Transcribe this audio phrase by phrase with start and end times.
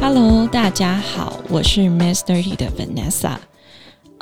[0.00, 3.36] Hello，大家好，我是 Miss Thirty 的 Vanessa。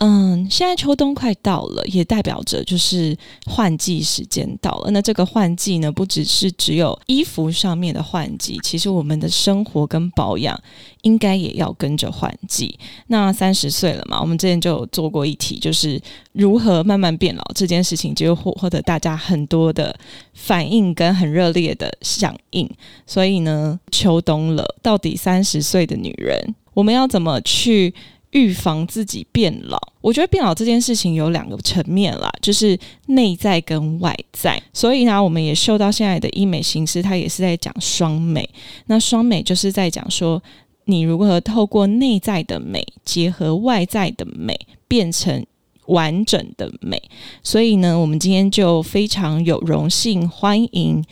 [0.01, 3.17] 嗯，现在秋冬快到了，也代表着就是
[3.47, 4.93] 换季时间到了。
[4.93, 10.57] 那这个换季呢，不只是只有衣服上面的换季，其实我们的生活跟保养
[11.03, 12.79] 应该也要跟着换季。
[13.09, 19.99] 那三十岁了嘛，我们之前就有做过一题，就是如何慢慢变老这件事情，就获获得大家很多的
[20.33, 22.71] 反应跟很热烈的响应。
[23.05, 27.93] 所以呢，秋冬了，到底三十岁的女人，我们要怎么去？
[28.33, 34.63] 预防自己变老，我觉得变老这件事情有两个层面啦，就是内在跟外在。
[34.73, 38.49] 所以呢，我们也受到现在的医美形式，它也是在讲双美。
[38.87, 40.41] 那双美就是在讲说，
[40.85, 45.45] 你如何透过内在的美结合外在的美，变成
[45.87, 47.03] 完整的美。
[47.43, 51.05] 所以呢，我们今天就非常有荣幸欢迎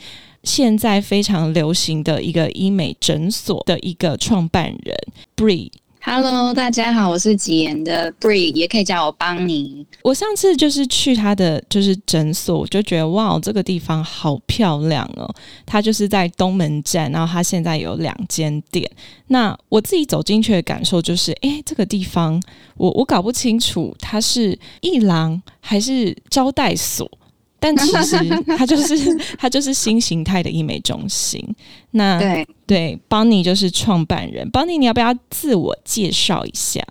[0.43, 4.97] 现在非常流行的一个医美诊所的一个创办人
[5.35, 5.69] Bree。
[6.09, 9.85] Hello，大家好，我是吉言的 Bree，也可以叫我邦尼。
[10.03, 15.29] 我上次就是去他的就是诊所，我就觉得哇，这个地方好漂亮哦。
[15.65, 18.89] 他就是在东门站，然后他现在有两间店。
[19.27, 22.41] 那我自己走进去的感受就是，哎，这个地方
[22.77, 27.11] 我我搞不清楚它是一廊还是招待所。
[27.59, 28.17] 但其实
[28.57, 31.43] 它就是它就是新形态的医美中心。
[31.91, 34.49] 那对对，邦尼就是创办人。
[34.51, 36.83] 邦尼，你要不要自我介绍一下？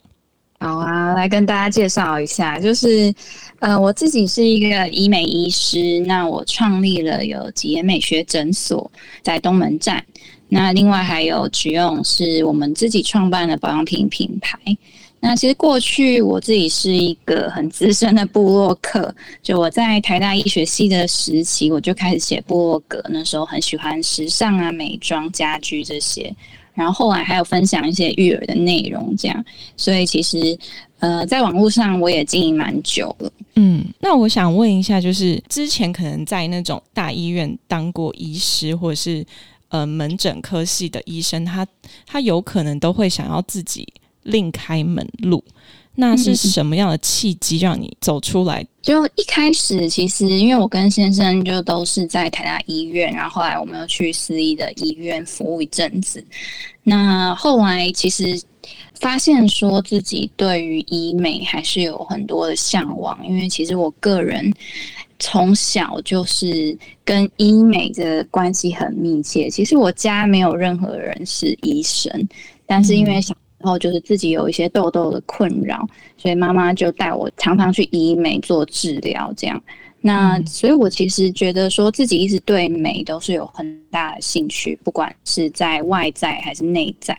[0.58, 3.14] 好啊，来跟大家介绍一下，就是
[3.58, 6.00] 呃，我自己是一个医美医师。
[6.06, 8.90] 那我创立了有吉颜美学诊所
[9.22, 10.02] 在东门站。
[10.48, 14.58] 那另外还有菊用是我们自己创办的保养品品牌。
[15.18, 19.12] 那其实过去我自己是一个很资深的部落客，
[19.42, 23.02] 就我在台大医学系的时期，我就开始写部落格。
[23.08, 26.32] 那时候很喜欢时尚啊、美妆、家居这些，
[26.74, 29.44] 然后后来还有分享一些育儿的内容，这样。
[29.76, 30.56] 所以其实
[31.00, 33.32] 呃，在网络上我也经营蛮久了。
[33.56, 39.26] 嗯，那我想问一下，就是之前可能在那种大医院当过医师，或者是
[39.70, 41.66] 呃门诊科系的医生，他
[42.06, 43.88] 他有可能都会想要自己。
[44.26, 45.42] 另开门路，
[45.94, 48.66] 那是什么样的契机让你走出来？
[48.82, 56.24] 就一开始，其实因为我跟先生就都是在台大医院，然后后来我们又去私立的医院服务一阵子。
[56.82, 58.40] 那后来其实
[59.00, 64.52] 发现说自己对于医美还是有很多的向往，因为其实我个人
[65.18, 69.50] 从小就是跟医美的关系很密切。
[69.50, 72.28] 其实我家没有任何人是医生，
[72.66, 73.36] 但是因为想。
[73.58, 79.32] 然后就是自己有一些痘痘的困扰，所以妈妈就带我常常去医美做治疗。
[79.36, 79.60] 这样，
[80.00, 87.16] 那所以我其实觉得说自己一直对美都是有很大的兴趣，不管是在外在还是内在，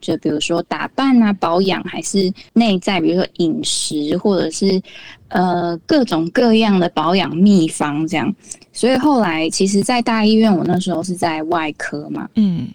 [0.00, 4.80] 就比如说打扮啊、保养，还是内在，比如说饮食，或者是
[5.28, 8.32] 呃各种各样的保养秘方这样。
[8.72, 12.68] 所以后来其实，在大医院，我那时候是在外科嘛，嗯。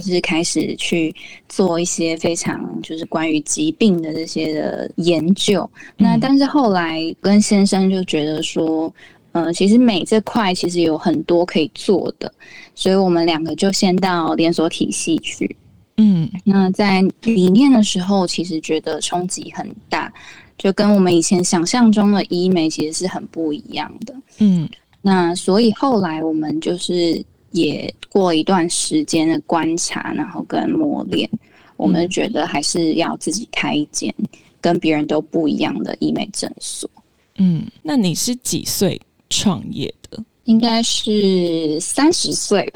[0.00, 1.14] 就是开始去
[1.48, 5.68] 做一些非常就是关于疾病的这些的研究。
[5.96, 8.92] 那但是后来跟先生就觉得说，
[9.32, 12.32] 呃，其实美这块其实有很多可以做的，
[12.74, 15.56] 所以我们两个就先到连锁体系去。
[15.96, 20.12] 嗯，那在里面的时候，其实觉得冲击很大，
[20.58, 24.14] 就跟我们以前想象中的医美其实是很不一样的。
[24.38, 24.68] 嗯，
[25.02, 27.24] 那所以后来我们就是。
[27.54, 31.30] 也过一段时间的观察，然后跟磨练，
[31.76, 34.12] 我们觉得还是要自己开一间
[34.60, 36.90] 跟别人都不一样的医美诊所。
[37.36, 39.00] 嗯，那你是几岁
[39.30, 40.20] 创业的？
[40.46, 42.68] 应该是三十岁。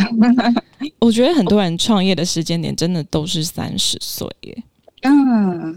[1.01, 4.63] 我觉得很多人创业的时间点真的都是三十岁耶。
[5.03, 5.77] 嗯，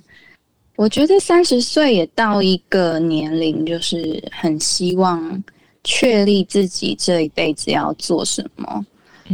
[0.75, 5.43] 我觉得三十岁也到一个年龄，就是很希望
[5.83, 8.85] 确立自己这一辈子要做什么。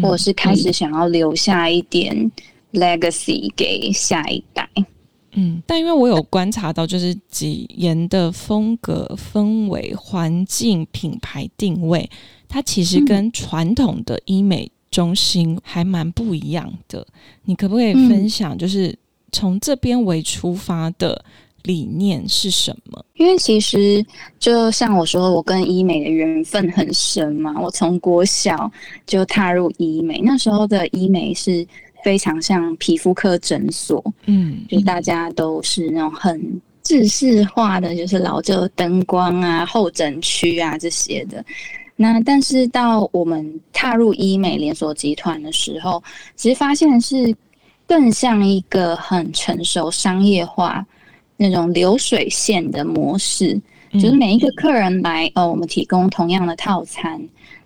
[0.01, 2.31] 或者是开始想要留下一点
[2.73, 4.69] legacy 给下一代，
[5.33, 12.09] 嗯，但因为我有观察到，就是几言的风格、氛围、环境、品牌定位，
[12.47, 17.05] 它其实跟传统的医美中心还蛮不一样的。
[17.45, 18.97] 你可不可以分享，就是
[19.31, 21.23] 从这边为出发的
[21.67, 23.05] 理念是什么？
[23.15, 24.03] 因为其实
[24.39, 27.53] 就像我说，我跟医美的缘分很深嘛。
[27.59, 28.71] 我从国小
[29.05, 31.67] 就踏入医美，那时候的医美是
[32.03, 41.43] 非常像皮肤科诊所，嗯，就大家都是那种很制式化的，就是老旧灯光啊、候诊区啊这些的。
[41.97, 46.01] 那但是到我们踏入医美连锁集团的时候，
[46.35, 47.35] 其实发现是
[47.87, 50.85] 更像一个很成熟商业化
[51.37, 53.57] 那种流水线的模式，
[53.93, 57.21] 就是每一个客人来，呃，我们提供同样的套餐，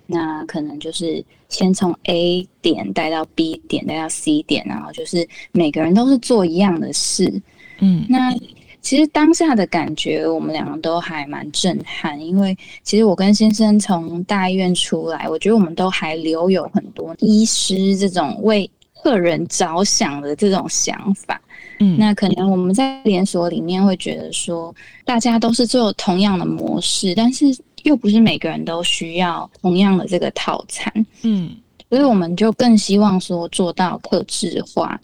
[0.05, 7.41] 那可能就是先从 A 点带到 B 点，带到 C 点，然后就是每个人都是做一样的事，
[7.79, 8.35] 嗯，那。
[8.83, 21.39] 其实当下的感觉，我们两个都还蛮震撼，因为其实我跟先生从大医院出来，我觉得我们都还留有很多医师这种为客人着想的这种想法。
[21.81, 24.73] 嗯，那可能我们在连锁里面会觉得说，
[25.03, 27.45] 大家都是做同样的模式，但是
[27.83, 30.93] 又不是每个人都需要同样的这个套餐。
[31.23, 31.49] 嗯，
[31.89, 34.99] 所以我们就更希望说做到客制化，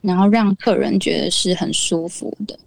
[0.00, 2.58] 然后让客人觉得是很舒服的。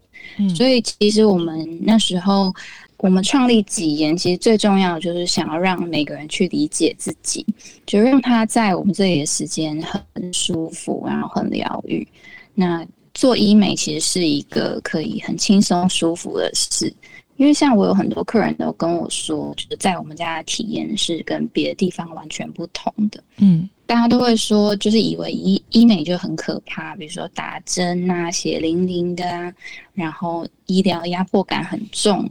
[0.56, 2.54] 所以，其实我们那时候，
[2.98, 7.44] 我们创立几言，其实最重要的就是想要让每个人去理解自己，
[7.88, 12.08] 就让他在我们这里的时间很舒服，然后很疗愈。
[12.54, 12.86] 那
[13.18, 16.94] 做医美其实是一个可以很轻松舒服的事。
[17.38, 23.24] 因为像我有很多客人都跟我说，就是在我们家的体验是跟别的地方完全不同的。
[23.38, 29.54] 嗯，大家都会说，就是以为医医美就很可怕，比如说打针啊、血淋淋的啊，
[29.96, 32.28] 然后医疗压迫感很重。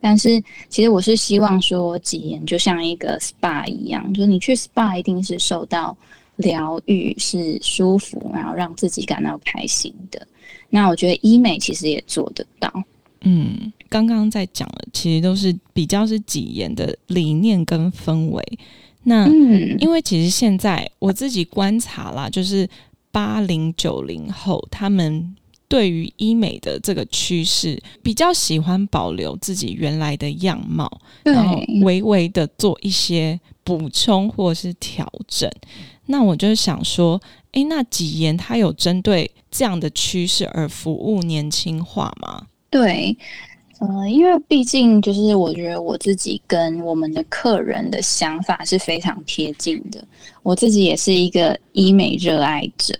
[0.00, 5.96] 但是其实我是希望说，体验就像一个 SPA 一样，就是你去 SPA 一定是受到
[6.42, 10.26] 疗愈，是舒服，然后让自己感到开心的。
[10.68, 12.70] 那我觉得医美其实也做得到。
[13.22, 18.42] 嗯，刚刚在讲的其实都是比较是几言的理念跟氛围。
[19.04, 22.68] 那嗯因为其实现在我自己观察啦，就是
[23.10, 25.34] 八零九零后他们
[25.72, 35.50] 对于医美的这个趋势，比较喜欢保留自己原来的样貌，然后微微的做一些补充或者是调整。
[36.04, 37.18] 那我就想说，
[37.52, 42.46] 诶，那几言他有针对这样的趋势而服务年轻化吗？
[42.68, 43.16] 对，
[43.78, 50.06] 呃，因为毕竟就是我觉得我自己跟我们的客人的想法是非常贴近的。
[50.42, 52.94] 我自己也是一个医美热爱者，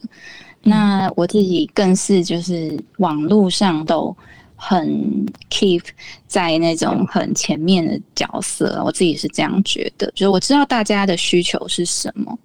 [0.63, 4.17] 那我自己更是就是网络上都
[4.55, 5.83] 很 keep
[6.27, 8.81] 在那种很前面的角色。
[8.85, 12.39] 我自己是这样觉得，就是我知道大家的需求是什么。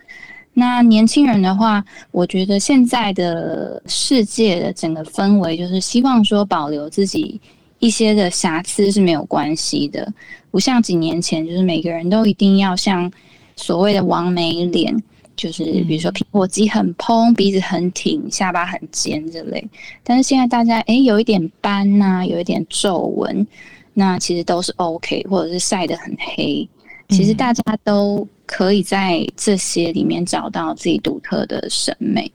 [0.54, 7.40] 那年轻人的话，我觉得现在的世界的整个氛围就是希望说保留自己
[7.78, 10.12] 一些的瑕疵是没有关系的，
[10.50, 13.12] 不像几年前，就是每个人都一定要像
[13.56, 14.98] 所谓的完美脸，
[15.38, 19.66] 就是比如说苹果肌很蓬、鼻子很挺、下巴很尖这类。
[20.04, 23.48] 但是现在大家诶有一点斑呐，有一点皱纹，
[23.94, 26.68] 那其实都是 OK，或者是晒得很黑。
[27.10, 32.30] 其实大家都可以在这些里面找到自己独特的审美。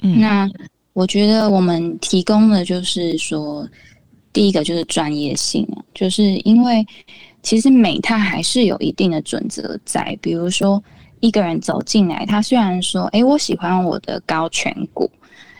[0.00, 0.48] 嗯，那
[0.94, 3.68] 我觉得我们提供的就是说，
[4.32, 6.86] 第一个就是专业性，就是因为
[7.42, 10.16] 其实美它还是有一定的准则在。
[10.22, 10.82] 比如说，
[11.20, 15.10] 一个人走进来，他虽然说：“哎，我喜欢我的高颧骨，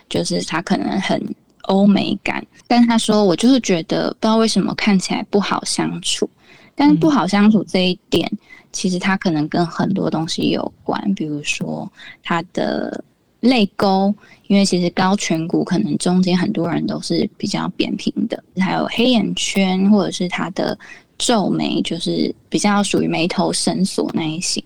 [0.07, 1.21] 就是他可能很
[1.63, 6.29] 欧美感。”但他说：“我就是觉得不知道为什么看起来不好相处。”
[6.75, 8.31] 但是不好相处这一点，
[8.71, 11.91] 其实他可能跟很多东西有关，比如说
[12.23, 13.03] 他的
[13.41, 14.15] 泪沟，
[14.47, 20.77] 因为其实高颧骨可能中间很多人都是比较扁平的，还有黑眼圈，或者是他的
[21.17, 24.63] 皱眉，就是比较属于眉头深锁那一型。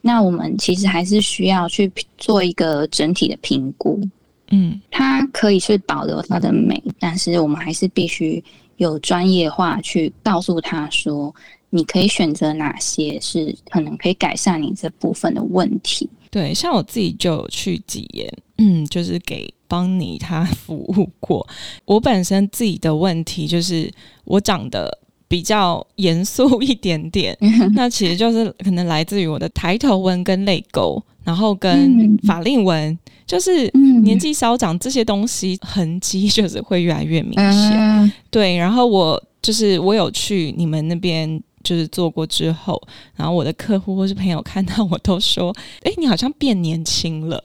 [0.00, 4.00] 那我们其实还是需要去做一个整体的评估，
[4.50, 8.42] 嗯，它可以去保留它的美，但是我们还是必须。
[8.80, 11.34] 有专业化去告诉他说，
[11.68, 16.08] 你可以选择哪些是可能可以改善你这部分的问题。
[16.30, 21.46] 对，像我自己就有去体验，嗯，就是给邦尼他服务过。
[21.84, 23.92] 我本身自己的问题就是
[24.24, 24.98] 我长得
[25.30, 27.36] 比较严肃一点点，
[27.72, 32.98] 那其实就是可能来自于我的抬头纹跟泪沟，然后跟法令纹。
[33.24, 33.70] 就是
[34.02, 38.12] 年纪稍长，这些东西痕迹就是会越来越明显。
[38.28, 42.82] 对，然后我就是我有去你们那边就是做过之后，
[43.14, 45.54] 然后我的客户或是朋友看到我都说
[45.86, 47.40] ：“哎，你好像变年轻了。”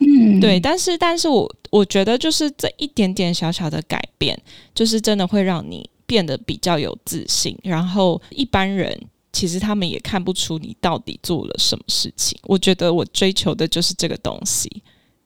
[0.00, 4.38] 嗯，对，但是但是我我觉得就是这一点点小小的改变，
[4.74, 8.98] 就是真的会让你变得比较有自信，然后一般人
[9.32, 12.38] 其实他们也看不出你到底做了什么事情。
[12.44, 14.70] 我觉得我追求的就是这个东西。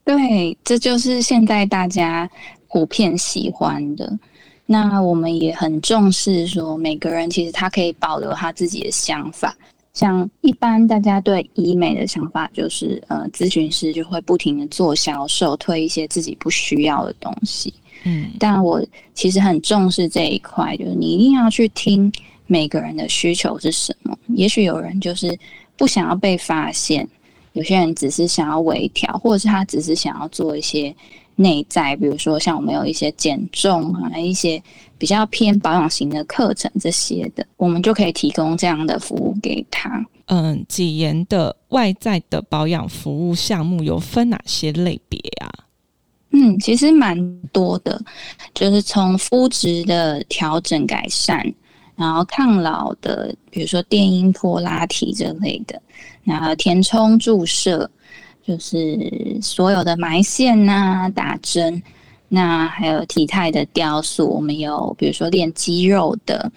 [0.05, 2.29] 对，这就是现在大家
[2.69, 4.19] 普遍喜欢的。
[4.67, 9.57] 那我们也很重视说，每个人其实他可以保留他自己的想法。
[9.93, 17.75] 像一般大家对医美的想法，就是呃，咨询师就会不停的做销售，推一些自己不需要的东西。
[18.05, 22.11] 嗯，但我其实很重视这一块，就是你一定要去听
[22.47, 24.17] 每个人的需求是什么。
[24.29, 25.39] 也许有人就是
[25.77, 27.09] 不想要被发现，
[27.53, 30.95] 有些人只是想要微调，或者是他只是想要做一些
[31.37, 34.63] 内在，比如说像我们有一些减重啊，一些
[34.99, 40.05] 比较偏保养型的课程这些的，我们就可以提供这样的服务给他。
[40.27, 45.51] 嗯，几言的外在的保养服务项目有分哪些类别啊？
[46.33, 48.01] 嗯，其实蛮多的，
[48.55, 51.53] 就是从肤质的调整改善，
[51.97, 55.83] 然后抗老的，比如说电音波拉提这类的，
[56.23, 57.91] 然后填充注射，
[58.47, 61.83] 就是所有的埋线呐、打针，
[62.29, 66.51] 那还有体态的雕塑，我们有比如说练肌肉的，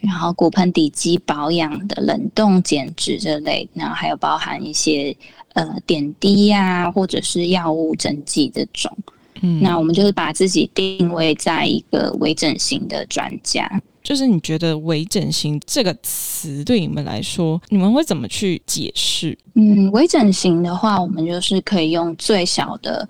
[0.00, 5.16] 然后骨盆底肌保养的、冷冻减脂这类，然后还有包含一些
[5.52, 8.90] 呃点滴呀、或者是药物针剂这种。
[9.40, 13.68] 嗯，那我们就是把自己定位在一个微整形的专家。
[14.02, 19.36] 就是你觉得“微整形”这个词对你们来说，你们会怎么去解释？
[19.54, 23.06] 嗯，微整形的话，我们就是可以用最小的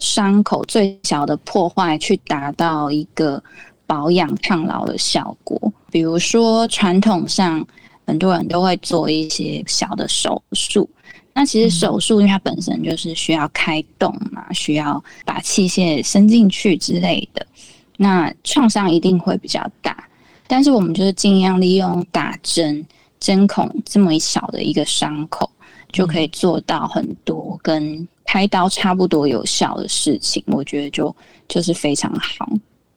[0.00, 3.42] 伤口、最小的破坏，去达到一个
[3.86, 5.72] 保养抗老的效果。
[5.90, 7.64] 比如说，传统上
[8.04, 10.90] 很多人都会做一些小的手术。
[11.34, 17.44] 那其实手术，因为它本身就是需要开洞嘛，需要把器械伸进去之类的，
[17.96, 20.08] 那创伤一定会比较大。
[20.46, 22.86] 但是我们就是尽量利用打针、
[23.18, 25.50] 针孔这么小的一个伤口，
[25.90, 30.40] 就可以做到很多跟开刀差不多有效的事情。
[30.46, 31.14] 我觉得就
[31.48, 32.48] 就是非常好。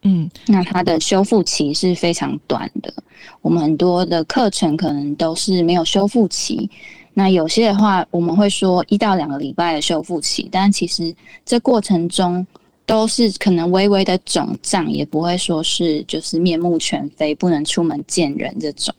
[0.04, 2.94] 嗯，那它的修复期是非常短的。
[3.42, 6.70] 我们很多的课程可能都是没有修复期。
[7.18, 11.12] 那有些的话，我们会说一到两个礼拜的修复期，但其实
[11.44, 12.46] 这过程中
[12.86, 18.94] 都是可能微微的肿胀，也不会说是就是面目全非，不能出门见人这种。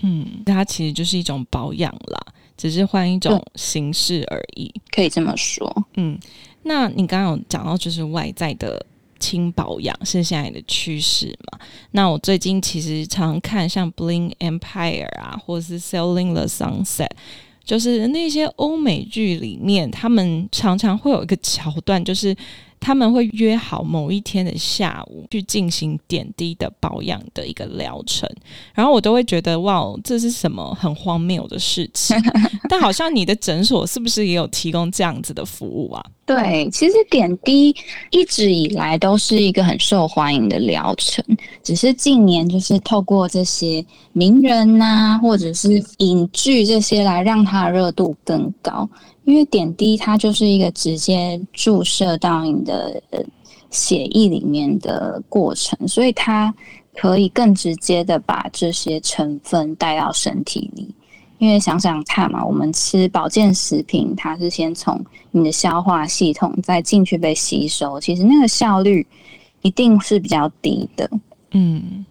[0.00, 2.20] 嗯，它其实就是一种保养啦，
[2.56, 5.72] 只是换一种形式而已，可以这么说。
[5.94, 6.18] 嗯，
[6.64, 8.84] 那你刚刚有讲到就是外在的
[9.20, 11.60] 轻保养是现在的趋势嘛？
[11.92, 17.10] 那我最近其实常看像 Bling Empire 啊，或者是 Selling the Sunset。
[17.70, 22.34] 就是那些欧美剧里面，他们常常会有一个桥段，就是
[22.80, 28.28] 他们会约好某一天的下午去进行点滴的保养的一个疗程，
[28.74, 32.16] 然后我都会觉得哇，这是什么很荒谬的事情？
[32.68, 36.04] 但好像你的诊所是不是也有提供这样子的服务啊？
[36.24, 37.74] 对，其实点滴
[38.10, 41.24] 一直以来都是一个很受欢迎的疗程，
[41.62, 48.88] 只是近年就是透过这些名人呐，或者是影剧这些来让它的热度更高。
[49.24, 53.02] 因为点滴它就是一个直接注射到你的
[53.70, 56.52] 血液里面的过程，所以它
[56.94, 60.94] 可以更直接的把这些成分带到身体里。
[61.38, 69.06] 因为想想看嘛，我们吃保健食品，它是先从你的消化系统再进去被吸收，其实那个效率
[69.62, 71.10] 一定是比较低的。
[71.52, 72.04] 嗯，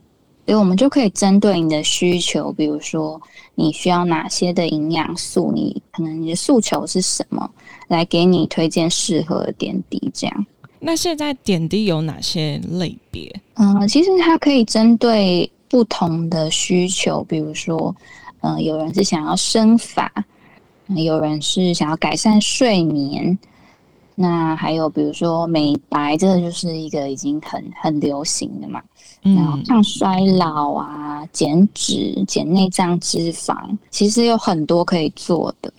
[0.49, 3.21] 所以我们就可以针对你的需求，比如说
[3.53, 7.47] 你需要哪些的营养素，你可能你的诉求是什么，
[7.87, 10.11] 来给你推荐适合的点滴。
[10.11, 10.45] 这样，
[10.79, 13.31] 那现在点滴有哪些类别？
[13.57, 17.95] 嗯，其实它可以针对不同的需求，比如说。
[18.41, 20.09] 嗯，有人是想要生发，
[20.95, 23.37] 有人是想要改善睡眠，
[24.15, 28.81] 那还有比如说美白，这个就是一个已经很很流行的嘛。
[29.21, 33.55] 然后抗衰老啊，减脂、减内脏脂肪，
[33.89, 35.71] 其实有很多可以做的。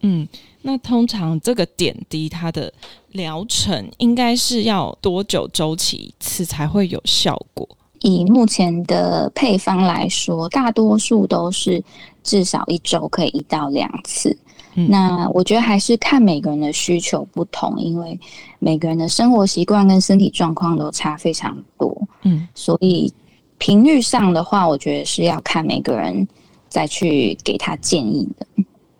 [0.00, 0.26] 嗯，
[0.62, 2.72] 那通常这个点滴它的
[3.12, 7.68] 疗程应该是要多久周期一次才会有效果？
[8.00, 11.84] 以目前的配方来说，大多数都是
[12.22, 14.36] 至少一周可以一到两次。
[14.88, 18.18] 那我觉得还是看每个人的需求不同，因为
[18.58, 21.99] 每个人的生活习惯跟身体状况都差非常多。
[22.22, 23.12] 嗯，所以
[23.58, 26.26] 频率上的话，我觉得是要看每个人
[26.68, 28.46] 再去给他建议的。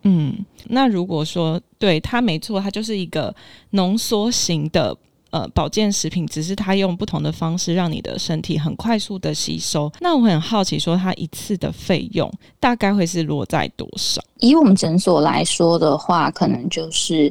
[0.03, 3.35] 嗯，那如果说对它没错，它就是一个
[3.71, 4.97] 浓缩型的
[5.31, 9.93] 呃保健食品，只是它用不同的方式让你的身体很快速的吸收。
[10.01, 14.23] 那我很好奇，说它一次的费用大概会是落在多少？
[14.39, 17.31] 以我们诊所来说的话，可能就是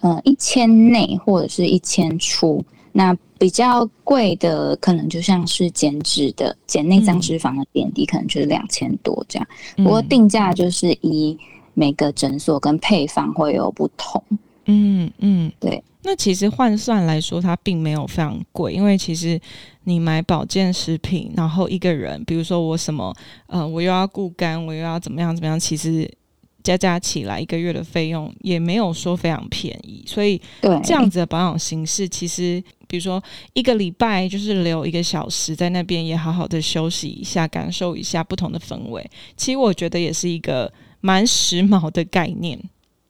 [0.00, 2.64] 呃一千内或者是一千出。
[2.98, 9.46] 那比较贵的，可能就像是减脂的、减内脏脂肪的点滴，可能就是两千多这样。
[9.76, 11.36] 不过定价就是以
[11.74, 14.22] 每个诊所跟配方会有不同。
[14.64, 15.84] 嗯嗯，对。
[16.04, 19.38] 那其实换算来说，它并没有非常贵，因为其实
[19.84, 23.14] 你买保健食品，然后一个人，比如说我什么，
[23.48, 26.10] 呃，我又要顾肝，我又要怎么样怎么样，其实。
[26.62, 30.42] 加加起来一个月的费用也没有说非常便宜，所以
[30.82, 39.08] 这样子的保养形式，其实比如说一个礼拜就是留一个小时在那边，也好好的休息一下，感受一下不同的氛围。
[39.36, 42.58] 其实我觉得也是一个蛮时髦的概念。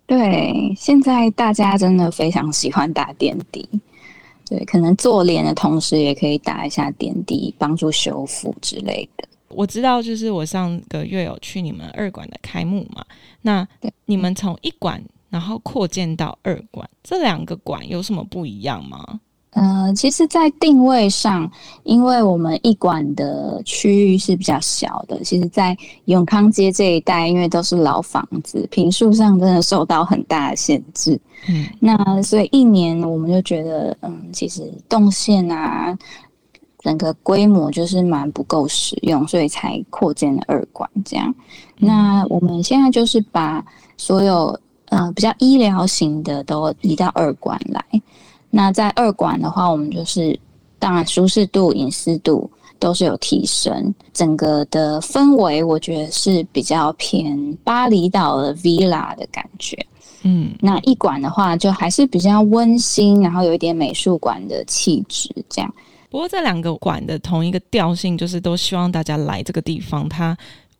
[0.06, 3.68] 对，现在大家真的非常喜欢打点滴，
[4.48, 9.28] 对，可能做脸的同时也可以打一下点滴，帮助修复之类的。
[9.48, 13.04] 我知道，就是我上个月有去你们二馆的开幕嘛。
[13.42, 13.66] 那
[14.04, 19.20] 你们从一馆然后扩建到二馆，这两个馆有什么不一样吗？
[19.56, 21.50] 呃，其实，在定位上，
[21.82, 31.18] 因为我们一馆的区域是比较小的，其实，在永康街这一带，因为都是老房子，平数上真的受到很大的限制。
[31.48, 35.96] 嗯，那所以一年我们就觉得，嗯，其实动线啊。
[36.80, 41.34] 整个规模就是蛮不够使用，所以才扩建了二馆这样。
[41.78, 43.64] 那我们现在就是把
[43.96, 44.56] 所有
[44.90, 47.84] 呃比较医疗型的都移到二馆来。
[48.56, 50.38] 那在二馆的话，我们就是
[50.78, 59.76] 当然舒适度、隐私度都是有提升，整个的氛围我觉得是比较偏巴厘岛的 villa 的感觉。
[60.22, 65.74] 嗯，那一馆的话就还是比较温馨，然后有一点美术馆的气质这样。
[66.08, 70.34] 不过这两个馆的同一个调性，就是都希望大家来这个地方，它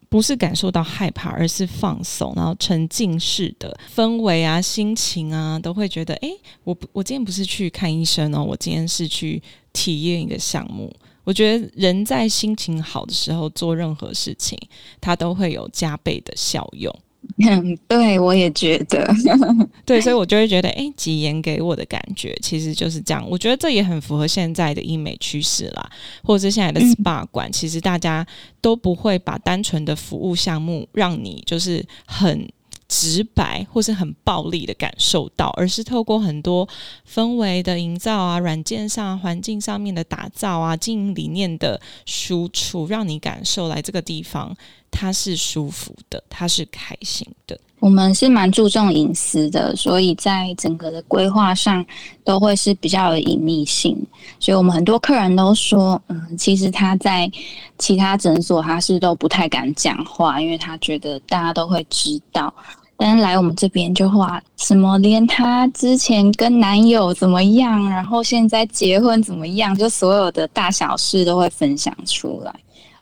[0.08, 6.30] 不是感受到害怕，而是放松，然后沉浸式的氛围啊、心情啊，都会觉得，哎，
[6.64, 9.42] 我我今天不是去看医生哦，我今天是去
[9.72, 10.94] 体验一个项目。
[11.24, 14.56] 我觉得人在心情好的时候做任何事情，
[15.00, 16.94] 它都会有加倍的效用。
[17.38, 19.08] 嗯， 对，我也觉得，
[19.84, 23.26] 对，所以我就会觉得，哎，吉言给我的感觉其实就是这样。
[23.28, 25.90] 我觉得这也很符合现在的医美趋势啦，
[26.22, 28.26] 或者是现在的 SPA 馆，其实大家
[28.60, 32.48] 都不会把单纯的服务项目让你就是很。
[32.88, 36.68] 直白或是很暴力的感受到，而是透过很多
[37.08, 44.54] 氛围的营造啊、软件上、环境上面的打造啊、经营理念的输出，让你感受来这个地方
[44.90, 47.58] 它是舒服的，它是开心的。
[47.78, 51.84] 我们是蛮注重隐私的，所以在整个的规划上
[52.24, 53.94] 都会是比较有隐秘性。
[54.40, 57.30] 所以我们很多客人都说，嗯，其实他在
[57.78, 62.52] 其他诊所他是都不太敢讲话，因为他觉得大家都会知道。
[62.98, 72.54] 但来我们这边就话什么，连她之前跟男友怎么样，然后现在结婚怎么样，就所有的大小事都会分享出来。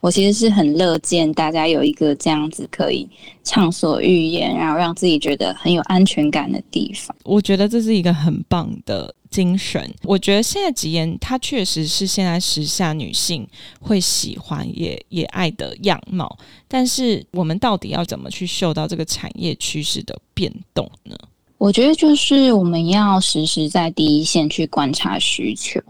[0.05, 3.09] 我其实是很乐见大家有一个这样子可以
[3.43, 7.15] 畅所欲言，然后让自己觉得很有安全感的地方。
[7.23, 9.91] 我觉得这是一个很棒的精神。
[10.03, 13.47] 我觉得现在吉言，它确实是现在时下女性
[13.79, 16.37] 会喜欢也也爱的样貌。
[16.67, 21.17] 但是我们到底要怎么去嗅到这个产业趋势的变动呢？
[21.57, 25.81] 我觉得就是我们要实时在第一线去观察需求。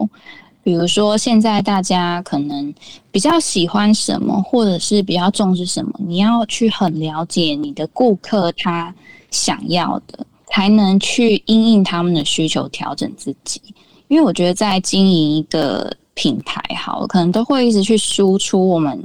[0.66, 2.74] 比如说，现在大家可能
[3.12, 8.92] 比较喜欢什么，或者是比较重视什么，你要去很了解你的顾客他
[9.30, 13.62] 想要的，才能去因应他们的需求调整自己。
[14.08, 19.00] 因为我觉得在经营一个品牌，好，可能都会一直去输出我们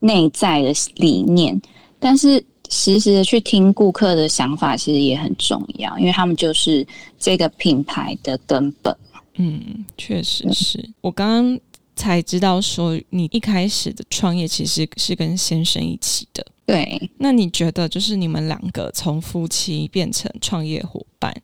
[0.00, 1.58] 内在的理念，
[1.98, 6.86] 但是实时的去听顾客的想法，其实也很重要，因为他们就是
[7.18, 8.94] 这个品牌的根本。
[9.36, 11.60] 嗯，确实是我刚刚
[11.94, 16.44] 才知道说，你一开始的创业其实是跟先生一起的。
[16.64, 21.34] 对，那你觉得就是你们两个从夫妻变成创业伙伴，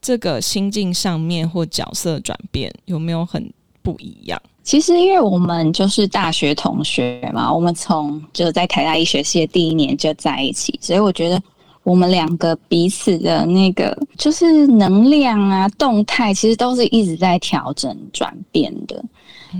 [0.00, 3.52] 这个心境上面或角色转变有没有很
[3.82, 4.40] 不一样？
[4.62, 11.42] 其实因为我们就是大学同学嘛，我们从就在台大医学系的第一年就在一起，所以我觉得。
[11.84, 19.04] 我们两个彼此的那个就是能量啊，动态其实都是一直在调整转变的。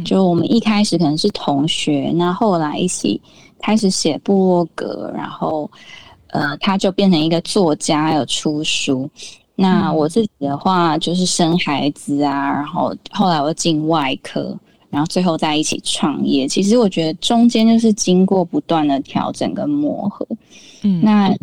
[0.05, 3.21] 就我们一开始可能是同学，那后来一起
[3.61, 5.71] 开始写部落格，然后
[6.29, 9.11] 呃，他就变成一个作家，有出书。
[9.55, 14.59] 那我自己的话，就是生孩子啊，然后后来我进外科，
[14.89, 16.49] 然后最后在一起创业。
[16.49, 20.27] 其实我觉得中间就是经过不断的调整跟磨合。
[20.83, 21.37] 嗯，那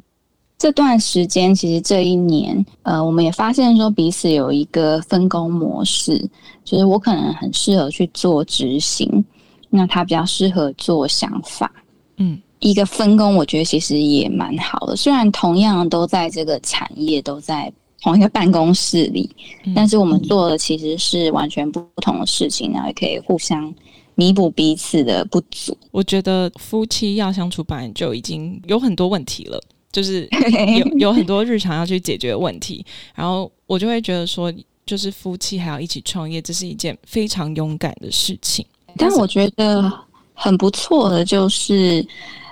[0.60, 6.20] 这段时间其实这一年，呃，我们也发现说彼此有一个分工模式，
[6.64, 9.26] 就是我可能很适合去做执行，
[9.70, 11.72] 那他比较适合做想法。
[12.18, 12.40] 嗯。
[12.62, 14.94] 一个分工，我觉得其实也蛮好的。
[14.94, 19.34] 虽然同样都在这个产业，都在同一个办公室里，
[19.74, 23.74] 但是我们做的其实是完全不同的事情，然后也可以互相
[24.14, 25.74] 弥补彼此的不足。
[25.92, 29.58] 我觉得夫妻要相处，本来就已经有很多问题了，
[29.92, 30.28] 就是
[30.80, 32.86] 有有很多日常要去解决问题。
[33.16, 34.54] 然后我就会觉得说，
[34.86, 38.66] 就是夫妻还要一起创业，这是一件非常勇敢的事情。
[38.98, 39.92] 但我觉得
[40.34, 42.06] 很不错的就是。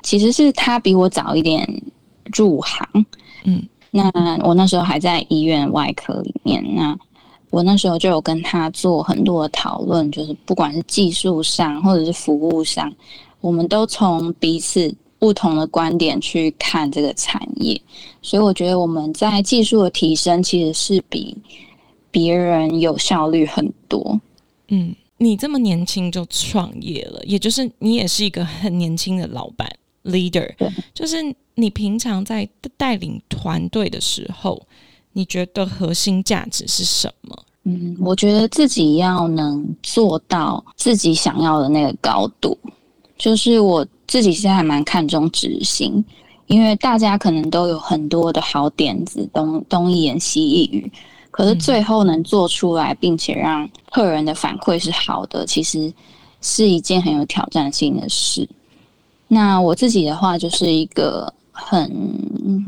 [0.03, 1.67] 其实是他比我早一点
[2.33, 3.05] 入行，
[3.43, 4.09] 嗯，那
[4.41, 6.97] 我那时候还在医院外科里面，那
[7.49, 12.93] 我那时候就有跟他做很多的讨论，就是不管是技术上或者是服务上，
[13.41, 17.79] 我们都从彼此不同的观点去看这个产业，
[18.21, 21.37] 所以我觉得我们在技术的提升其实是比
[22.11, 24.19] 别人有效率很多，
[24.67, 29.69] 嗯，你这么年轻就创业了，也就是你也是一个很年轻的老板。
[30.03, 30.49] leader，
[30.93, 31.17] 就是
[31.55, 34.65] 你平常在带领团队的时候，
[35.11, 37.43] 你觉得核心价值是什么？
[37.63, 42.57] 嗯，我觉得自己要能做到自己想要的那个高度，
[43.17, 46.03] 就是我自己现在还蛮看重执行，
[46.45, 50.91] 因为大家可能都有很多的好点子，东东一言西一语，
[51.31, 55.91] 可是最后能做出来，并且让客人的反馈是好的，其实
[56.41, 58.47] 是一件很有挑战性的事。
[59.27, 61.91] 那我自己的话，就是一个很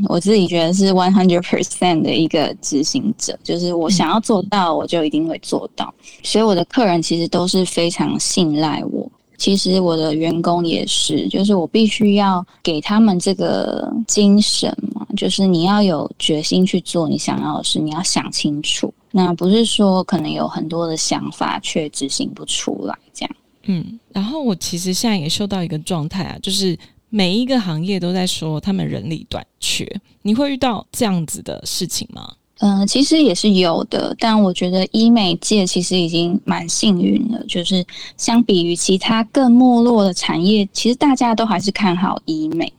[0.09, 5.93] 我自己觉得是 one hundred percent 的一个执行者，就是我想要做到，我就一定会做到。
[6.23, 9.09] 所以我的客人其实都是非常信赖我，
[9.39, 23.35] 其实我的员工也是，就是我必须要给他们这个精神嘛，就是你要有决心去做你想要的事，你要想清楚，那不是说可能有很多的想法却执行不出来这样。
[23.63, 26.77] 嗯，然后我其实现在也受到一个状态啊，就是
[27.09, 29.87] 每一个行业都在说他们人力短缺，
[30.21, 32.33] 你会遇到这样子的事情吗？
[32.61, 37.85] 嗯，其实也是有的，但我觉得医美界其实已经蛮幸运了，就是
[38.17, 42.71] 相比于其他更没落的产业，其实大家都还是看好医美，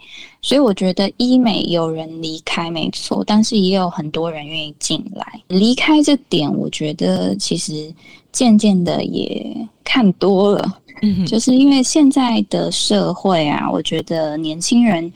[0.43, 5.41] 所以我觉得医美有人离开没错，但是也有很多人愿意进来。
[5.49, 7.91] 离开这点，我觉得其实
[8.31, 10.77] 渐渐的也看多了。
[11.03, 15.11] 嗯，就是因为现在的社会啊，我觉得年轻人，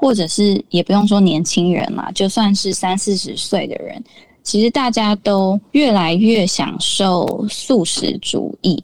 [0.00, 4.02] 或者是也不用说年轻人啦，就算是三四十岁的人，
[4.42, 8.82] 其实大家都越来越享受素食主义。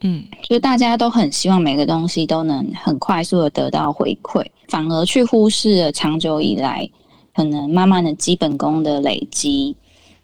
[0.00, 6.90] 嗯，就大家都很希望每个东西都能很快速的得到回馈，反而去忽视了长久以来
[7.32, 9.76] 可能慢慢的基本功的累积，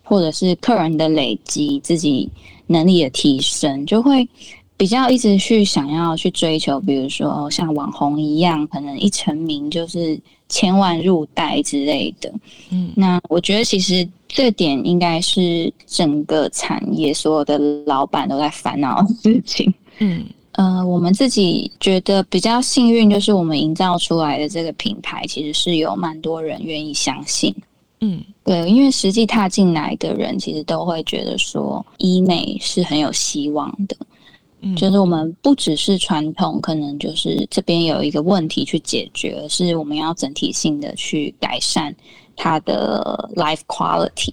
[0.02, 2.28] 或者是客人的累积，自己
[2.66, 4.28] 能力的提升，就会。
[4.76, 12.32] 比较一直去想要去追求，比如说像网红一样，可能一成名就是千万入袋之类的。
[12.70, 19.72] 嗯，那我觉得其实这点应该是整个产业所有的老板都在烦恼的事情。
[19.98, 27.54] 嗯， 呃，我们自己觉得比较幸运，就是我们营造出来的这个品牌，其实是有蛮多人愿意相信。
[28.00, 33.96] 嗯，对，因为实际踏进来的人，其实都会觉得说医美是很有希望的。
[34.76, 41.94] 就是我们不只是传统，可能就是这边有一个问题去解决，而是我们要整体性的去改善
[42.36, 44.32] 它的 life quality。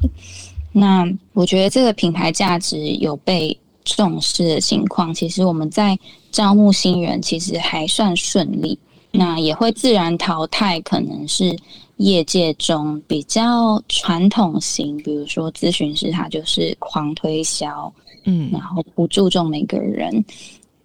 [0.72, 5.98] 那我觉得这个品牌价值有被重视的情况，其实我们在
[6.32, 8.78] 招募新人其实还算顺利。
[9.12, 11.58] 那也会自然淘汰，可能是
[12.00, 17.92] 业界中比较传统型，比如说咨询师，他就是狂推销。
[18.26, 20.24] 嗯，然后不注重每个人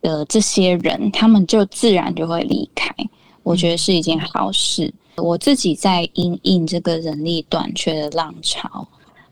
[0.00, 2.94] 的这些人，他们就自然就会离开。
[3.42, 4.92] 我觉得是一件好事。
[5.16, 8.86] 我自己在因应这个人力短缺的浪潮，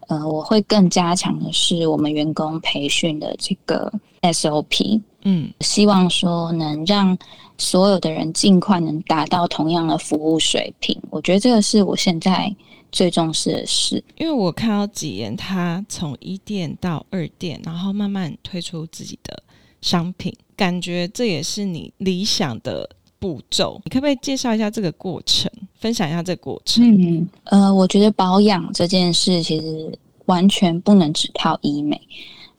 [0.08, 3.92] 呃，我会更加强的是我们员工培训的这个
[4.22, 5.00] SOP。
[5.24, 7.16] 嗯，希望说能让
[7.62, 11.00] 所有的人尽快能达到同样的服务水平。
[11.10, 12.54] 我觉得这个是我现在。
[12.94, 19.42] 最重视的事，因为我看到几言，他从一店到二店，然后慢慢推出自己的
[19.80, 22.86] 商品，感觉这也是你理想的
[23.18, 23.80] 步骤。
[23.86, 25.50] 你可不可以介绍一下这个过程？
[25.76, 26.84] 分享一下这个过程。
[26.84, 31.98] 嗯，呃，我觉得保养这件事其实完全不能只靠医美，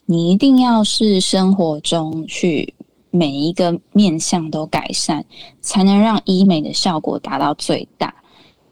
[0.08, 2.74] 你一定要是生活中去
[3.16, 5.24] 每一个面相都改善，
[5.62, 8.12] 才能让医美的效果达到最大。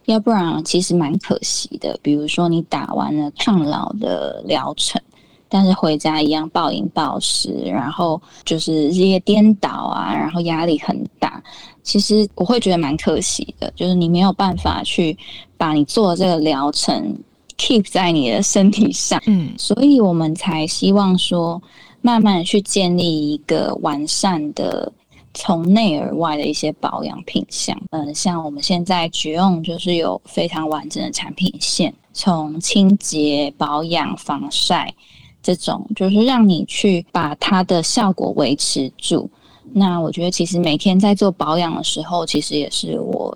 [0.05, 1.97] 要不然，其实蛮可惜的。
[2.01, 4.99] 比如说，你打完了抗老的疗程，
[5.47, 11.41] 但是回家一样暴饮暴食，然后就是日夜颠倒啊，然后压力很大。
[11.83, 15.15] 其实我会觉得蛮可惜的，就是你没有办法去
[15.55, 17.15] 把你做的这个疗程
[17.57, 19.21] keep 在你的身体上。
[19.27, 21.61] 嗯，所以我们才希望说，
[22.01, 24.91] 慢慢去建立一个完善的。
[25.33, 34.93] 从内而外的一些保养品项，嗯，像我们现在 g 用就是有非常完整的产品线，从清洁、保养、防晒
[35.41, 39.31] 这种，就是让你去把它的效果维持住。
[39.71, 43.33] 那我觉得其实每天在做保养的时候，其实也是我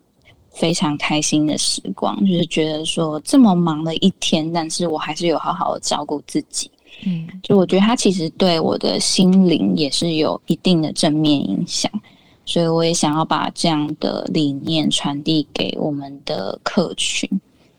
[0.49, 6.69] 非常开心的时光，就是觉得说这么忙的一天，但是我还是有好好的照顾自己。
[7.03, 11.91] 嗯，就我觉得它其实对我的心灵也是有一定的正面影响，
[12.45, 17.29] 所以我也想要把这样的理念传递给我们的客群。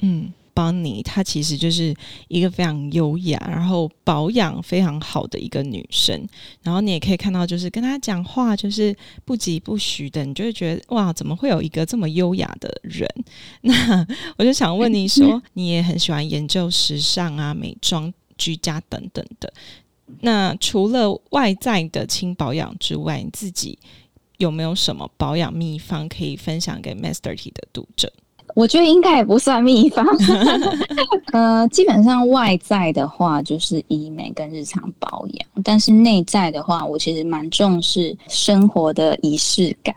[0.01, 1.95] 嗯，邦尼她其实就是
[2.29, 6.27] 一个非常优雅，然后保养非常好的一个女生。
[6.63, 13.09] 然后你也可以看到，就是跟她讲话就是不疾不徐的，你就会觉得哇，怎么会有一个这么优雅的人？
[13.63, 18.13] 那我就想问你说， 你也很喜欢研究时尚啊、美妆。
[18.37, 19.53] 居家等等的，
[20.21, 23.79] 那除了外在的轻保养之外，你自己
[24.39, 28.13] 有没有什么保养秘方可以分享给 Master T 的读者？
[28.55, 30.07] 我觉得应该也不算秘方，
[31.33, 39.95] 呃，基本上外在的话就是医美跟日常保养，但是内在的话，我其实蛮重视生活的仪式感。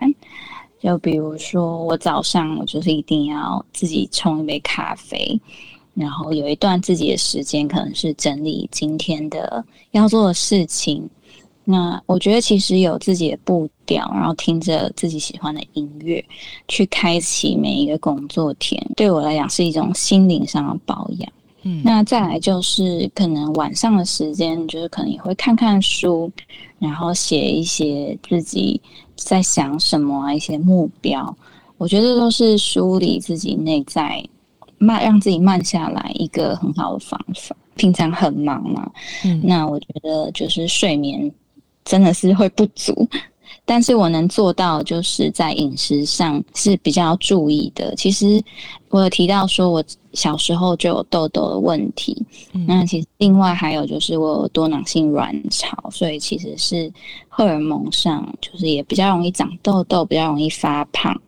[0.80, 5.38] 就比如说，我早上我就是一定要自己冲一杯咖啡。
[6.00, 11.08] 然后有一段自己的时间，可能是整理今天的要做的事情。
[11.62, 16.24] 那我觉得其实有自己的步调，然后听着自己喜欢的音乐，
[16.66, 21.32] 去开启每一个工作天，对我来讲是一种心灵上的保养。
[21.62, 26.32] 嗯，那再来就是可能晚上的时间，就是可能也会看看书，
[26.78, 28.80] 然后写一些自己
[29.14, 31.36] 在想什么啊，一些目标。
[31.76, 34.26] 我觉得都是梳理自己内在。
[34.80, 37.54] 慢，让自己慢下来，一个很好的方法。
[37.76, 38.90] 平常很忙嘛，
[39.24, 41.32] 嗯，那我觉得就是睡眠
[41.84, 43.08] 真的是会不足，
[43.64, 47.94] 但是我能做到，就是在饮食上是比较注意的。
[47.94, 48.42] 其实
[48.90, 52.22] 我有提到说，我小时候就有痘痘的问题，
[52.66, 56.92] 那其实另外还有就是我有多囊性卵巢，所以其实是
[57.28, 61.18] 荷尔蒙上就是也比较容易长痘痘，比较容易发胖。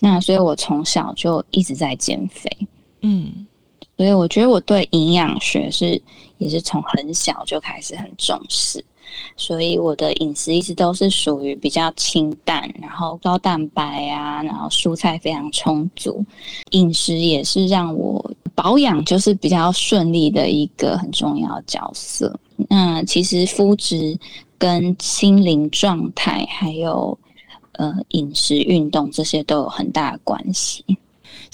[0.00, 2.50] 那所以我从小就一直在减肥。
[3.08, 3.46] 嗯，
[3.96, 6.00] 所以我觉得我对营养学是
[6.38, 8.84] 也是从很小就开始很重视，
[9.36, 16.24] 所以我的饮食一直都是属于比较清淡，然后高蛋白啊，然后蔬菜非常充足，
[16.70, 22.36] 饮食也是让我保养就是比较顺利的一个很重要角色。
[22.68, 24.18] 那其实肤质
[24.58, 27.16] 跟心灵状态，还有
[27.72, 30.84] 呃饮食、运动这些都有很大的关系。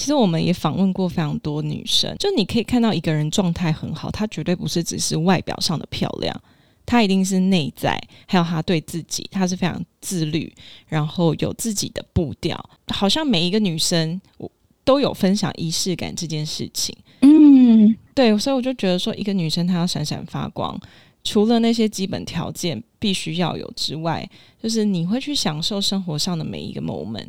[0.03, 6.43] 其实我们也访问过非常多女生，就你可以看到一个人状态很好，她绝对不是只是外表上的漂亮，
[6.85, 10.53] 她一定是内在，还有她对自己，她是非常自律，
[10.89, 12.59] 然后有自己的步调。
[12.89, 14.51] 好像每一个女生，我
[14.83, 16.93] 都有分享仪式感这件事情。
[17.21, 20.77] 嗯，对，所以我就觉得说，一个女生她要闪闪发光，
[21.23, 24.29] 除了那些基本条件必须要有之外，
[24.61, 27.29] 就是你会去享受生活上的每一个 moment，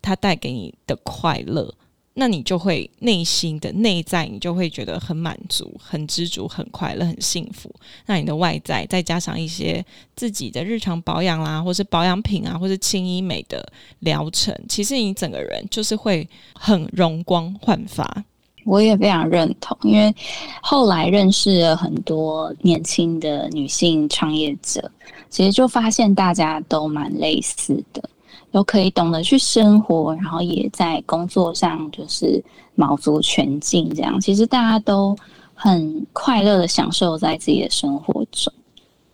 [0.00, 1.74] 它带给你的快乐。
[2.16, 7.68] 那你就会内心的内在，你就会觉得很满足、很知足、很快乐、很幸福。
[8.06, 13.66] 那你的外在再加上一些自己的日常保养啦，或是保养品啊，或是轻医美的
[13.98, 18.24] 疗程，其实你整个人就是会很容光焕发。
[18.64, 20.14] 我也非常认同，因为
[20.62, 24.90] 后来认识了很多年轻的女性创业者，
[25.28, 28.08] 其实就发现大家都蛮类似的。
[28.54, 32.40] 都可以懂得去生活，然后也在工作上就是
[32.76, 35.16] 卯足全劲，这样其实大家都
[35.54, 38.52] 很快乐的享受在自己的生活中。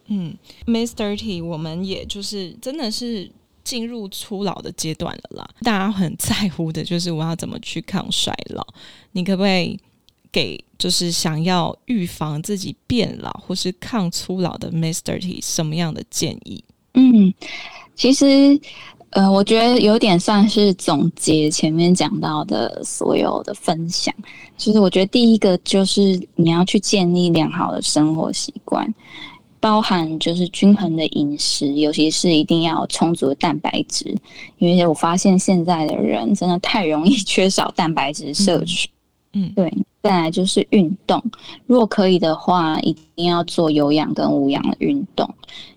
[0.08, 3.32] 嗯，Miss Thirty，我们也就是真的是
[3.64, 5.48] 进入初老的阶段了啦。
[5.62, 8.62] 大家很在乎的就是我要怎么去抗衰老，
[9.12, 9.80] 你可不可以
[10.30, 16.62] 给就是想要预防自己变老或是抗初老的 Miss Thirty 什么样的建议？
[16.92, 17.32] 嗯，
[17.94, 18.60] 其实。
[19.10, 24.14] 呃，我觉得有点算是总结前面讲到的所有的分享。
[24.56, 28.86] 就是我觉得第一个就是你要去建立良好的生活习惯，
[29.58, 34.14] 包含就是均衡的饮食，尤其是一定要充足的蛋白质。
[34.58, 38.88] 因为我发现现在的人真的太容易 缺少蛋白质摄取。
[39.32, 39.72] 嗯，对。
[40.02, 41.22] 再来就是运动，
[41.66, 45.28] 如果可以的话，一定要做有氧跟无氧的运动，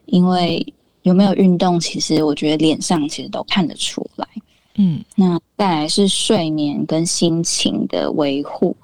[0.05, 0.65] 因为
[1.03, 4.27] 有没有运动，其实我觉得脸上其实都看得出来。
[4.75, 8.75] 嗯，那再来是睡眠跟心情的维护，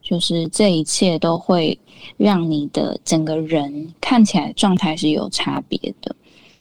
[0.00, 1.76] 就是这一切都会
[2.16, 6.14] 让你的整个人看起来状态是有差别的。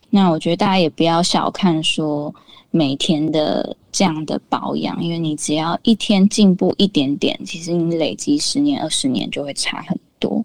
[0.09, 2.33] 那我觉得大家也不要小看说
[2.71, 10.43] 每天的这样的保养，因为你只要一天进步一点点，其实你累积十年、二十年就会差很多。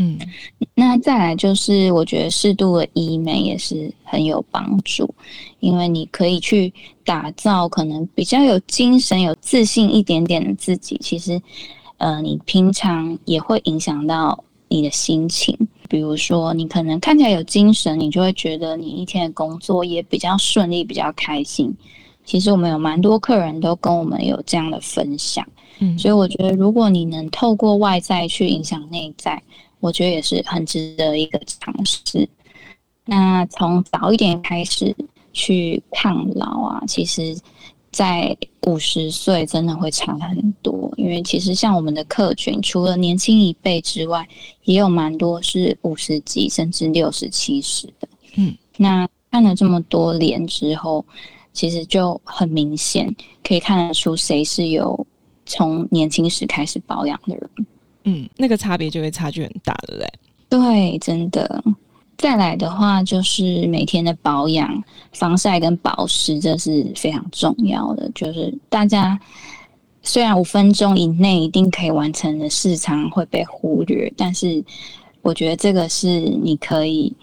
[0.00, 0.16] 嗯，
[0.76, 5.12] 那再来就是我觉得适度的医美也是很有帮助，
[5.58, 6.72] 因为你可以去
[7.04, 10.96] 打造可能比较有精神、有自信一点点的自己。
[11.02, 11.42] 其实，
[11.96, 15.58] 呃，你平常也会影响到你的心情。
[15.88, 21.74] 比如说，你可能看起来有精神，你就会觉得你一天的工作也比较顺利、比较开心。
[22.24, 25.44] 其实我们有蛮多客人都跟我们有这样的分享，
[25.80, 29.42] 嗯，所以我觉得如果你能透过外在去影响内在。
[29.80, 32.28] 我觉得也是很值得一个尝试。
[33.04, 34.94] 那从早一点开始
[35.32, 37.36] 去抗老啊，其实，
[37.90, 38.36] 在
[38.66, 40.92] 五十岁真的会差很多。
[40.96, 44.28] 因为其实像我们的客群，除了年轻一辈之外，
[44.64, 48.08] 也有蛮多是五十几甚至六十七十的。
[48.36, 51.04] 嗯，那看了这么多年之后，
[51.52, 55.06] 其实就很明显可以看得出谁是有
[55.46, 57.50] 从年轻时开始保养的人。
[58.10, 60.10] 嗯，那个差别就会差距很大，对不对？
[60.48, 61.62] 对，真的。
[62.16, 68.10] 再来的话，就是每天的保养、防晒跟保湿，这是非常重要的。
[68.14, 69.18] 就是大家
[70.02, 74.64] 虽然五分钟以内一定可以完成的市场会被忽略，但是
[75.20, 77.14] 我觉得这个是你可以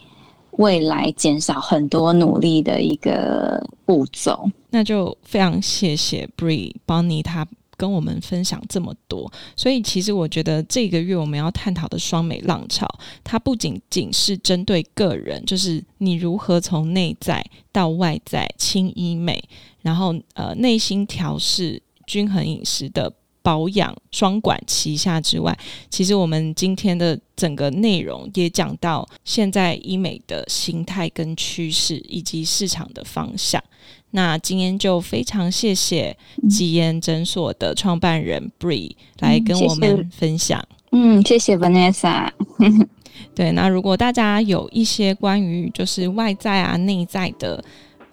[0.52, 4.50] 未来减少很多努力的一个步骤。
[4.70, 7.46] 那就非常谢谢 Bree 帮你他。
[7.78, 12.88] 跟我们分享这么多，所以其实我觉得这个月我们要探讨的双美浪潮，
[13.24, 19.44] 它不仅仅是针对个人，就是你如何从内在到外在轻医美，
[19.82, 23.12] 然后呃内心调试均衡饮食的
[23.42, 25.58] 保养双管齐下之外，
[25.90, 33.64] 其实我们今天的整个内容也讲到现在医美的形态跟趋势以及市场的方向。
[34.12, 36.16] 那今天就非常谢谢
[36.50, 40.66] 吉言诊所的创办人 Bree 来跟我们分享。
[40.92, 42.30] 嗯，谢谢 Vanessa。
[43.36, 47.62] 对，那如果大家有一些关于就是外在啊、内在的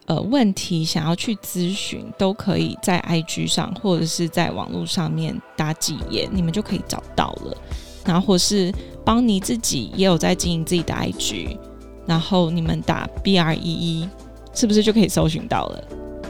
[0.06, 7.56] 呃问题想要去咨询，都可以在 IG 上或者是在网络上面打几言，你们就可以找到了。
[8.04, 8.72] 然后或是
[9.04, 11.56] 邦尼自己也有在经营自己的 IG，
[12.04, 14.08] 然后你们打 B R E E。
[14.54, 15.84] 是不是就可以搜寻到了？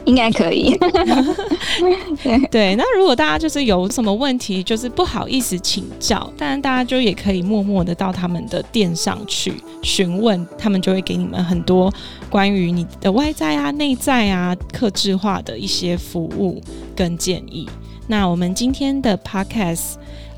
[0.05, 0.77] 应该可以。
[2.51, 11.89] 对，那如果大家就是有什么问题，就是不好意思请教，当然大家就也可以默默的到他们的店上去询问，他们就会给你们很多
[12.29, 16.61] 关于你的外在啊、内在啊、克制化的一些服务
[16.93, 17.65] 跟建议。
[18.07, 19.93] 那我们今天的 Podcast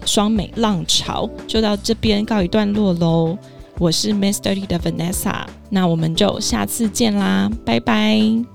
[0.05, 3.35] 双美浪潮就到这边告一段落喽。
[3.77, 8.54] 我是 Miss Dirty 的 Vanessa，那我们就下次见啦，拜拜。